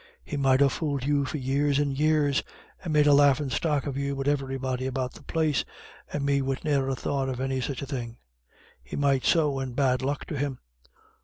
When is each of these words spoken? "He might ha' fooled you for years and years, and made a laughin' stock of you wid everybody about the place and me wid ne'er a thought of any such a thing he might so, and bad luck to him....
"He 0.23 0.35
might 0.35 0.61
ha' 0.61 0.67
fooled 0.71 1.03
you 1.05 1.25
for 1.25 1.37
years 1.37 1.77
and 1.77 1.95
years, 1.95 2.41
and 2.83 2.91
made 2.91 3.05
a 3.05 3.13
laughin' 3.13 3.51
stock 3.51 3.85
of 3.85 3.97
you 3.99 4.15
wid 4.15 4.27
everybody 4.27 4.87
about 4.87 5.13
the 5.13 5.21
place 5.21 5.63
and 6.11 6.25
me 6.25 6.41
wid 6.41 6.65
ne'er 6.65 6.87
a 6.89 6.95
thought 6.95 7.29
of 7.29 7.39
any 7.39 7.61
such 7.61 7.83
a 7.83 7.85
thing 7.85 8.17
he 8.81 8.95
might 8.95 9.23
so, 9.25 9.59
and 9.59 9.75
bad 9.75 10.01
luck 10.01 10.25
to 10.25 10.35
him.... 10.39 10.57